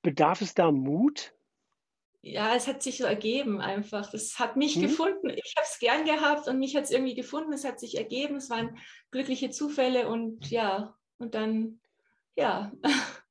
bedarf 0.02 0.40
es 0.40 0.54
da 0.54 0.70
Mut? 0.70 1.34
Ja, 2.24 2.54
es 2.54 2.68
hat 2.68 2.82
sich 2.84 2.98
so 2.98 3.04
ergeben 3.04 3.60
einfach. 3.60 4.10
Das 4.10 4.38
hat 4.38 4.56
mich 4.56 4.74
hm? 4.74 4.82
gefunden. 4.82 5.30
Ich 5.30 5.54
habe 5.56 5.66
es 5.66 5.78
gern 5.80 6.04
gehabt 6.04 6.46
und 6.46 6.58
mich 6.58 6.76
hat 6.76 6.84
es 6.84 6.92
irgendwie 6.92 7.14
gefunden. 7.14 7.52
Es 7.52 7.64
hat 7.64 7.80
sich 7.80 7.96
ergeben. 7.96 8.36
Es 8.36 8.48
waren 8.48 8.78
glückliche 9.10 9.50
Zufälle 9.50 10.08
und 10.08 10.50
ja, 10.50 10.96
und 11.18 11.34
dann, 11.34 11.80
ja. 12.36 12.72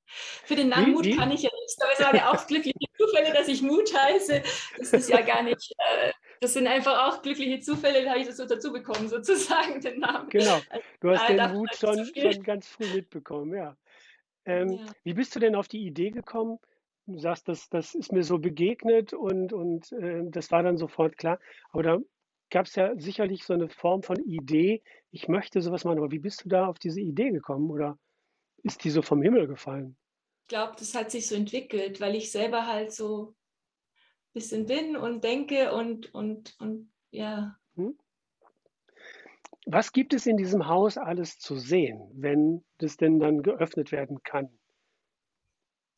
Für 0.43 0.57
den 0.57 0.67
Namen 0.67 0.91
Mut 0.91 1.09
kann 1.15 1.31
ich 1.31 1.43
ja 1.43 1.49
nichts, 1.71 1.81
aber 1.81 1.93
es 1.93 1.99
waren 1.99 2.15
ja 2.15 2.31
auch 2.31 2.47
glückliche 2.47 2.77
Zufälle, 2.97 3.33
dass 3.33 3.47
ich 3.47 3.61
Mut 3.61 3.93
heiße. 3.93 4.41
Das 4.77 4.93
ist 4.93 5.09
ja 5.09 5.21
gar 5.21 5.43
nicht, 5.43 5.73
äh, 5.77 6.11
das 6.39 6.53
sind 6.53 6.67
einfach 6.67 7.07
auch 7.07 7.21
glückliche 7.21 7.59
Zufälle, 7.59 8.03
da 8.03 8.11
habe 8.11 8.19
ich 8.19 8.27
das 8.27 8.37
so 8.37 8.45
dazu 8.45 8.71
bekommen, 8.71 9.07
sozusagen, 9.07 9.79
den 9.81 9.99
Namen. 9.99 10.29
Genau, 10.29 10.59
also, 10.69 10.83
du 10.99 11.09
hast 11.11 11.29
den 11.29 11.53
Mut 11.53 11.75
schon, 11.75 12.05
schon 12.15 12.43
ganz 12.43 12.67
früh 12.67 12.87
mitbekommen, 12.93 13.55
ja. 13.55 13.77
Ähm, 14.45 14.71
ja. 14.71 14.85
Wie 15.03 15.13
bist 15.13 15.35
du 15.35 15.39
denn 15.39 15.55
auf 15.55 15.67
die 15.67 15.85
Idee 15.85 16.11
gekommen? 16.11 16.59
Du 17.05 17.19
sagst, 17.19 17.47
das, 17.47 17.69
das 17.69 17.93
ist 17.93 18.11
mir 18.11 18.23
so 18.23 18.39
begegnet 18.39 19.13
und, 19.13 19.53
und 19.53 19.91
äh, 19.91 20.21
das 20.25 20.51
war 20.51 20.63
dann 20.63 20.77
sofort 20.77 21.17
klar. 21.17 21.39
Aber 21.71 21.83
da 21.83 21.97
gab 22.49 22.65
es 22.65 22.75
ja 22.75 22.95
sicherlich 22.97 23.43
so 23.43 23.53
eine 23.53 23.69
Form 23.69 24.01
von 24.01 24.17
Idee, 24.17 24.81
ich 25.11 25.27
möchte 25.27 25.61
sowas 25.61 25.83
machen. 25.83 25.97
Aber 25.99 26.11
wie 26.11 26.19
bist 26.19 26.45
du 26.45 26.49
da 26.49 26.67
auf 26.67 26.79
diese 26.79 27.01
Idee 27.01 27.31
gekommen 27.31 27.69
oder 27.69 27.97
ist 28.63 28.83
die 28.83 28.89
so 28.89 29.01
vom 29.01 29.21
Himmel 29.21 29.47
gefallen? 29.47 29.97
Ich 30.51 30.53
glaube, 30.53 30.75
das 30.77 30.93
hat 30.95 31.11
sich 31.11 31.27
so 31.27 31.35
entwickelt, 31.35 32.01
weil 32.01 32.13
ich 32.13 32.29
selber 32.29 32.67
halt 32.67 32.91
so 32.91 33.27
ein 33.27 34.33
bisschen 34.33 34.65
bin 34.65 34.97
und 34.97 35.23
denke 35.23 35.71
und, 35.73 36.13
und, 36.13 36.59
und 36.59 36.91
ja. 37.09 37.57
Hm? 37.75 37.97
Was 39.65 39.93
gibt 39.93 40.13
es 40.13 40.25
in 40.25 40.35
diesem 40.35 40.67
Haus 40.67 40.97
alles 40.97 41.39
zu 41.39 41.55
sehen, 41.55 42.01
wenn 42.15 42.65
das 42.79 42.97
denn 42.97 43.17
dann 43.21 43.43
geöffnet 43.43 43.93
werden 43.93 44.23
kann? 44.23 44.49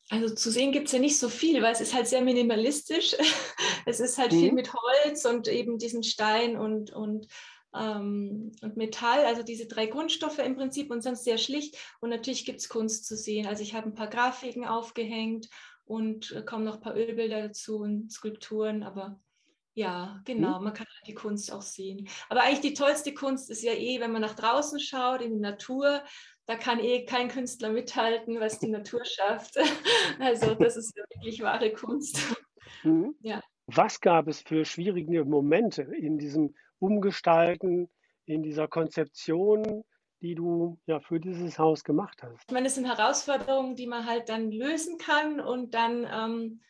Also 0.08 0.32
zu 0.32 0.52
sehen 0.52 0.70
gibt 0.70 0.86
es 0.86 0.92
ja 0.92 1.00
nicht 1.00 1.18
so 1.18 1.28
viel, 1.28 1.60
weil 1.60 1.72
es 1.72 1.80
ist 1.80 1.92
halt 1.92 2.06
sehr 2.06 2.22
minimalistisch. 2.22 3.16
es 3.86 3.98
ist 3.98 4.18
halt 4.18 4.30
mhm. 4.30 4.38
viel 4.38 4.52
mit 4.52 4.72
Holz 4.72 5.24
und 5.24 5.48
eben 5.48 5.78
diesen 5.78 6.04
Stein 6.04 6.56
und, 6.56 6.92
und, 6.92 7.26
ähm, 7.74 8.52
und 8.62 8.76
Metall, 8.76 9.24
also 9.24 9.42
diese 9.42 9.66
drei 9.66 9.86
Grundstoffe 9.86 10.38
im 10.38 10.56
Prinzip 10.56 10.90
und 10.90 11.02
sonst 11.02 11.24
sehr 11.24 11.38
schlicht. 11.38 11.76
Und 12.00 12.10
natürlich 12.10 12.44
gibt 12.44 12.60
es 12.60 12.68
Kunst 12.68 13.06
zu 13.06 13.16
sehen. 13.16 13.46
Also 13.46 13.62
ich 13.62 13.74
habe 13.74 13.88
ein 13.88 13.94
paar 13.94 14.08
Grafiken 14.08 14.64
aufgehängt 14.64 15.48
und 15.84 16.32
äh, 16.32 16.42
kommen 16.42 16.64
noch 16.64 16.76
ein 16.76 16.80
paar 16.80 16.96
Ölbilder 16.96 17.42
dazu 17.42 17.78
und 17.78 18.10
Skulpturen, 18.10 18.82
aber 18.82 19.20
ja, 19.74 20.20
genau, 20.24 20.58
mhm. 20.58 20.64
man 20.64 20.72
kann 20.72 20.86
halt 20.86 21.06
die 21.08 21.14
Kunst 21.14 21.52
auch 21.52 21.62
sehen. 21.62 22.08
Aber 22.28 22.42
eigentlich 22.42 22.60
die 22.60 22.74
tollste 22.74 23.12
Kunst 23.12 23.50
ist 23.50 23.62
ja 23.62 23.72
eh, 23.72 24.00
wenn 24.00 24.12
man 24.12 24.22
nach 24.22 24.36
draußen 24.36 24.78
schaut, 24.78 25.20
in 25.20 25.34
die 25.34 25.40
Natur, 25.40 26.02
da 26.46 26.56
kann 26.56 26.78
eh 26.78 27.04
kein 27.04 27.28
Künstler 27.28 27.70
mithalten, 27.70 28.38
was 28.38 28.60
die 28.60 28.68
Natur 28.68 29.04
schafft. 29.04 29.56
Also 30.20 30.54
das 30.54 30.76
ist 30.76 30.96
wirklich 30.96 31.42
wahre 31.42 31.72
Kunst. 31.72 32.18
Mhm. 32.84 33.16
Ja. 33.20 33.40
Was 33.66 34.00
gab 34.00 34.28
es 34.28 34.42
für 34.42 34.64
schwierige 34.64 35.24
Momente 35.24 35.82
in 35.82 36.18
diesem 36.18 36.54
Umgestalten, 36.78 37.88
in 38.26 38.42
dieser 38.42 38.68
Konzeption, 38.68 39.84
die 40.20 40.34
du 40.34 40.78
ja 40.86 41.00
für 41.00 41.20
dieses 41.20 41.58
Haus 41.58 41.84
gemacht 41.84 42.22
hast? 42.22 42.42
Ich 42.48 42.52
meine, 42.52 42.68
es 42.68 42.74
sind 42.74 42.86
Herausforderungen, 42.86 43.76
die 43.76 43.86
man 43.86 44.06
halt 44.06 44.28
dann 44.28 44.50
lösen 44.50 44.98
kann 44.98 45.40
und 45.40 45.74
dann, 45.74 46.06
ähm, 46.10 46.62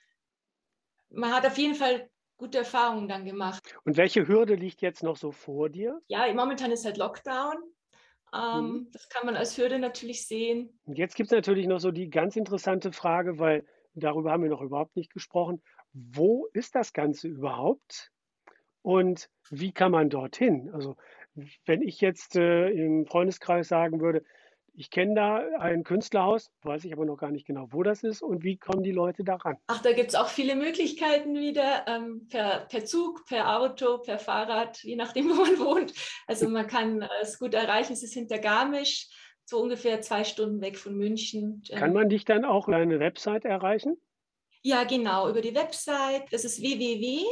man 1.11 1.33
hat 1.33 1.47
auf 1.47 1.57
jeden 1.59 1.77
Fall 1.77 2.11
gute 2.37 2.59
Erfahrungen 2.59 3.09
dann 3.09 3.25
gemacht. 3.25 3.77
Und 3.85 3.97
welche 3.97 4.27
Hürde 4.27 4.57
liegt 4.57 4.83
jetzt 4.83 5.03
noch 5.03 5.17
so 5.17 5.31
vor 5.31 5.69
dir? 5.69 6.01
Ja, 6.09 6.33
momentan 6.35 6.73
ist 6.73 6.85
halt 6.85 6.97
Lockdown. 6.97 7.55
Ähm, 8.35 8.65
mhm. 8.65 8.89
Das 8.93 9.09
kann 9.09 9.27
man 9.27 9.37
als 9.37 9.57
Hürde 9.57 9.79
natürlich 9.79 10.27
sehen. 10.27 10.77
Und 10.85 10.99
jetzt 10.99 11.15
gibt 11.15 11.29
es 11.29 11.37
natürlich 11.37 11.69
noch 11.69 11.79
so 11.79 11.93
die 11.93 12.11
ganz 12.11 12.35
interessante 12.35 12.93
Frage, 12.93 13.39
weil 13.39 13.65
darüber 13.95 14.33
haben 14.33 14.43
wir 14.43 14.51
noch 14.51 14.63
überhaupt 14.63 14.97
nicht 14.97 15.13
gesprochen. 15.13 15.63
Wo 15.93 16.47
ist 16.53 16.75
das 16.75 16.93
Ganze 16.93 17.29
überhaupt? 17.29 18.11
Und 18.85 19.31
wie 19.49 19.73
kann 19.73 19.93
man 19.93 20.11
dorthin? 20.11 20.71
Also 20.75 20.97
wenn 21.65 21.81
ich 21.81 22.03
jetzt 22.03 22.37
äh, 22.37 22.69
im 22.69 23.07
Freundeskreis 23.07 23.67
sagen 23.67 24.03
würde, 24.03 24.23
ich 24.75 24.91
kenne 24.91 25.15
da 25.15 25.37
ein 25.59 25.85
Künstlerhaus, 25.85 26.51
weiß 26.65 26.85
ich 26.85 26.93
aber 26.93 27.07
noch 27.07 27.17
gar 27.17 27.31
nicht 27.31 27.47
genau, 27.47 27.69
wo 27.71 27.83
das 27.83 28.03
ist 28.03 28.21
und 28.21 28.45
wie 28.45 28.59
kommen 28.59 28.83
die 28.83 28.93
Leute 28.93 29.25
daran. 29.25 29.57
Ach, 29.69 29.81
da 29.81 29.93
gibt 29.93 30.11
es 30.11 30.15
auch 30.15 30.29
viele 30.29 30.55
Möglichkeiten 30.55 31.35
wieder, 31.35 31.87
ähm, 31.87 32.27
per, 32.29 32.67
per 32.67 32.85
Zug, 32.85 33.25
per 33.27 33.59
Auto, 33.59 33.99
per 33.99 34.19
Fahrrad, 34.19 34.83
je 34.83 34.97
nachdem, 34.97 35.29
wo 35.31 35.35
man 35.35 35.59
wohnt. 35.59 35.95
Also 36.27 36.47
man 36.51 36.67
kann 36.67 37.09
es 37.23 37.39
gut 37.39 37.55
erreichen, 37.55 37.95
es 37.95 38.03
ist 38.03 38.13
hinter 38.13 38.39
Garmisch, 38.39 39.09
so 39.47 39.63
ungefähr 39.63 40.03
zwei 40.03 40.25
Stunden 40.25 40.61
weg 40.61 40.77
von 40.77 40.95
München. 40.95 41.63
Kann 41.75 41.95
man 41.95 42.11
dich 42.11 42.27
dann 42.27 42.45
auch 42.45 42.69
über 42.69 42.77
eine 42.77 43.01
Website 43.01 43.47
erreichen? 43.47 43.97
Ja, 44.67 44.85
genau, 44.85 45.29
über 45.29 45.43
die 45.43 45.55
Website. 45.55 46.33
Das 46.33 46.45
ist 46.45 46.63
www. 46.63 47.23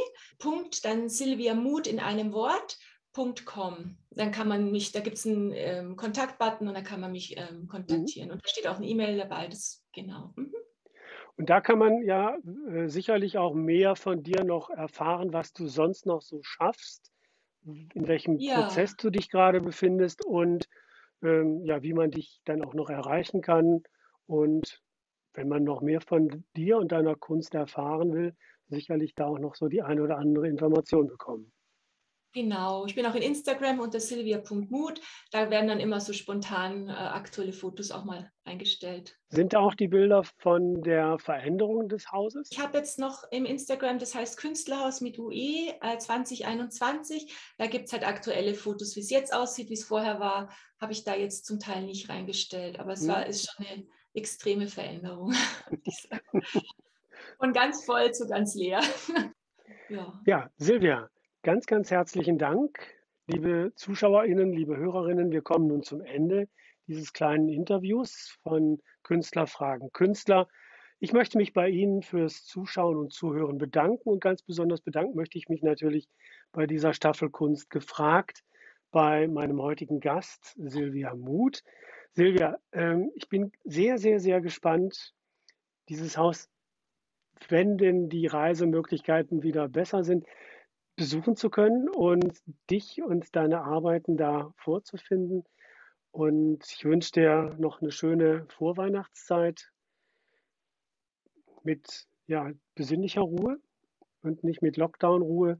dann 0.83 1.09
Silvia 1.09 1.55
Mut 1.55 1.87
in 1.87 1.99
einem 1.99 2.31
Wort 2.31 2.77
Com. 3.11 3.97
Dann 4.11 4.31
kann 4.31 4.47
man 4.47 4.71
mich, 4.71 4.91
da 4.91 4.99
gibt 4.99 5.17
es 5.17 5.25
einen 5.25 5.51
ähm, 5.51 5.95
Kontaktbutton 5.95 6.67
und 6.67 6.75
dann 6.75 6.83
kann 6.83 6.99
man 6.99 7.11
mich 7.11 7.35
ähm, 7.37 7.67
kontaktieren. 7.67 8.27
Mhm. 8.27 8.33
Und 8.33 8.43
da 8.43 8.47
steht 8.47 8.67
auch 8.67 8.77
eine 8.77 8.85
E-Mail 8.85 9.17
dabei, 9.17 9.47
das 9.47 9.83
genau. 9.93 10.33
Mhm. 10.35 10.53
Und 11.35 11.49
da 11.49 11.59
kann 11.59 11.79
man 11.79 12.03
ja 12.03 12.37
äh, 12.71 12.87
sicherlich 12.87 13.39
auch 13.39 13.55
mehr 13.55 13.95
von 13.95 14.21
dir 14.21 14.43
noch 14.43 14.69
erfahren, 14.69 15.33
was 15.33 15.53
du 15.53 15.67
sonst 15.67 16.05
noch 16.05 16.21
so 16.21 16.43
schaffst, 16.43 17.11
in 17.65 18.07
welchem 18.07 18.37
ja. 18.37 18.61
Prozess 18.61 18.95
du 18.95 19.09
dich 19.09 19.31
gerade 19.31 19.59
befindest 19.59 20.23
und 20.23 20.69
ähm, 21.23 21.65
ja, 21.65 21.81
wie 21.81 21.93
man 21.93 22.11
dich 22.11 22.41
dann 22.45 22.63
auch 22.63 22.75
noch 22.75 22.91
erreichen 22.91 23.41
kann. 23.41 23.81
Und 24.27 24.83
wenn 25.33 25.47
man 25.47 25.63
noch 25.63 25.81
mehr 25.81 26.01
von 26.01 26.43
dir 26.55 26.77
und 26.77 26.91
deiner 26.91 27.15
Kunst 27.15 27.53
erfahren 27.53 28.13
will, 28.13 28.35
sicherlich 28.67 29.15
da 29.15 29.25
auch 29.25 29.39
noch 29.39 29.55
so 29.55 29.67
die 29.67 29.81
eine 29.81 30.03
oder 30.03 30.17
andere 30.17 30.47
Information 30.47 31.07
bekommen. 31.07 31.51
Genau, 32.33 32.87
ich 32.87 32.95
bin 32.95 33.05
auch 33.05 33.13
in 33.13 33.21
Instagram 33.21 33.79
unter 33.79 33.99
silvia.mut. 33.99 34.99
Da 35.31 35.51
werden 35.51 35.67
dann 35.67 35.79
immer 35.79 35.99
so 35.99 36.13
spontan 36.13 36.89
äh, 36.89 36.91
aktuelle 36.91 37.53
Fotos 37.53 37.91
auch 37.91 38.05
mal 38.05 38.31
eingestellt. 38.43 39.15
Sind 39.29 39.53
da 39.53 39.59
auch 39.59 39.75
die 39.75 39.87
Bilder 39.87 40.23
von 40.39 40.81
der 40.81 41.19
Veränderung 41.19 41.89
des 41.89 42.11
Hauses? 42.11 42.49
Ich 42.51 42.59
habe 42.59 42.79
jetzt 42.79 42.97
noch 42.97 43.23
im 43.29 43.45
Instagram, 43.45 43.99
das 43.99 44.15
heißt 44.15 44.37
Künstlerhaus 44.37 44.99
mit 44.99 45.19
UE 45.19 45.75
äh, 45.79 45.97
2021. 45.99 47.31
Da 47.59 47.67
gibt 47.67 47.85
es 47.85 47.93
halt 47.93 48.05
aktuelle 48.05 48.55
Fotos, 48.55 48.95
wie 48.95 49.01
es 49.01 49.11
jetzt 49.11 49.31
aussieht, 49.31 49.69
wie 49.69 49.75
es 49.75 49.83
vorher 49.83 50.19
war, 50.19 50.49
habe 50.81 50.91
ich 50.91 51.03
da 51.03 51.15
jetzt 51.15 51.45
zum 51.45 51.59
Teil 51.59 51.83
nicht 51.83 52.09
reingestellt. 52.09 52.79
Aber 52.79 52.93
es 52.93 53.01
hm. 53.01 53.09
war, 53.09 53.27
ist 53.27 53.47
schon 53.47 53.67
eine 53.67 53.85
extreme 54.13 54.67
Veränderung. 54.67 55.33
Von 57.37 57.53
ganz 57.53 57.85
voll 57.85 58.11
zu 58.13 58.27
ganz 58.27 58.55
leer. 58.55 58.81
ja. 59.89 60.21
ja, 60.25 60.49
Silvia, 60.57 61.09
Ganz, 61.45 61.65
ganz 61.65 61.91
herzlichen 61.91 62.37
Dank, 62.37 62.79
liebe 63.27 63.73
ZuschauerInnen, 63.75 64.53
liebe 64.53 64.77
Hörerinnen. 64.77 65.33
Wir 65.33 65.41
kommen 65.41 65.67
nun 65.67 65.83
zum 65.83 65.99
Ende 65.99 66.47
dieses 66.87 67.11
kleinen 67.11 67.49
Interviews 67.49 68.37
von 68.43 68.81
Künstlerfragen 69.03 69.91
Künstler. 69.91 70.47
Ich 71.01 71.11
möchte 71.11 71.37
mich 71.37 71.51
bei 71.51 71.67
Ihnen 71.67 72.01
fürs 72.01 72.45
Zuschauen 72.45 72.95
und 72.95 73.11
Zuhören 73.11 73.57
bedanken 73.57 74.07
und 74.07 74.21
ganz 74.21 74.41
besonders 74.41 74.79
bedanken 74.79 75.17
möchte 75.17 75.37
ich 75.37 75.49
mich 75.49 75.61
natürlich 75.63 76.07
bei 76.53 76.65
dieser 76.65 76.93
Staffel 76.93 77.29
Kunst 77.29 77.69
gefragt 77.69 78.45
bei 78.91 79.27
meinem 79.27 79.61
heutigen 79.61 79.99
Gast 79.99 80.55
Silvia 80.55 81.13
Muth. 81.13 81.61
Silvia, 82.15 82.59
ähm, 82.71 83.11
ich 83.15 83.27
bin 83.27 83.51
sehr, 83.63 83.97
sehr, 83.97 84.19
sehr 84.19 84.39
gespannt, 84.39 85.13
dieses 85.89 86.17
Haus, 86.17 86.49
wenn 87.49 87.77
denn 87.77 88.07
die 88.07 88.27
Reisemöglichkeiten 88.27 89.41
wieder 89.41 89.67
besser 89.67 90.03
sind, 90.03 90.25
besuchen 90.95 91.35
zu 91.35 91.49
können 91.49 91.89
und 91.89 92.39
dich 92.69 93.01
und 93.01 93.35
deine 93.35 93.61
Arbeiten 93.61 94.15
da 94.15 94.53
vorzufinden. 94.57 95.43
Und 96.11 96.63
ich 96.71 96.85
wünsche 96.85 97.13
dir 97.13 97.55
noch 97.57 97.81
eine 97.81 97.91
schöne 97.91 98.45
Vorweihnachtszeit 98.49 99.71
mit 101.63 102.07
ja, 102.27 102.51
besinnlicher 102.75 103.21
Ruhe 103.21 103.59
und 104.21 104.43
nicht 104.43 104.61
mit 104.61 104.77
Lockdown-Ruhe. 104.77 105.59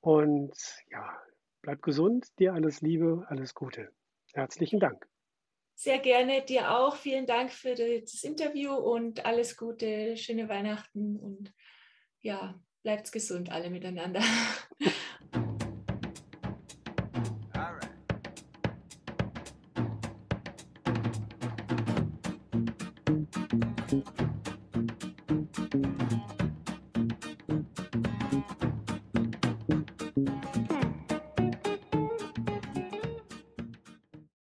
Und 0.00 0.56
ja, 0.90 1.20
bleib 1.60 1.82
gesund, 1.82 2.26
dir 2.38 2.54
alles 2.54 2.80
Liebe, 2.80 3.26
alles 3.28 3.54
Gute. 3.54 3.90
Herzlichen 4.32 4.80
Dank. 4.80 5.06
Sehr 5.82 5.98
gerne, 5.98 6.42
dir 6.42 6.72
auch. 6.72 6.94
Vielen 6.94 7.24
Dank 7.24 7.50
für 7.50 7.74
das 7.74 8.22
Interview 8.22 8.74
und 8.74 9.24
alles 9.24 9.56
Gute, 9.56 10.14
schöne 10.18 10.46
Weihnachten 10.46 11.16
und 11.16 11.54
ja, 12.20 12.60
bleibt 12.82 13.10
gesund 13.12 13.50
alle 13.50 13.70
miteinander. 13.70 14.20